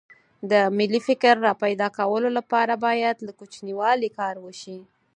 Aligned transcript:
د 0.51 0.53
ملي 0.77 1.01
فکر 1.07 1.33
راپیدا 1.47 1.87
کولو 1.97 2.29
لپاره 2.37 2.73
باید 2.85 3.15
له 3.27 3.31
کوچنیوالي 3.39 4.09
کار 4.19 4.35
وشي 4.45 4.79